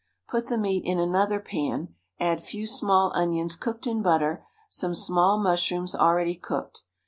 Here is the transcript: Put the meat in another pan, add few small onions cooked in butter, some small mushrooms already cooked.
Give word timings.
Put 0.27 0.47
the 0.47 0.57
meat 0.57 0.81
in 0.83 0.97
another 0.97 1.39
pan, 1.39 1.93
add 2.19 2.41
few 2.41 2.65
small 2.65 3.11
onions 3.13 3.55
cooked 3.55 3.85
in 3.85 4.01
butter, 4.01 4.43
some 4.67 4.95
small 4.95 5.37
mushrooms 5.39 5.93
already 5.93 6.33
cooked. 6.33 6.81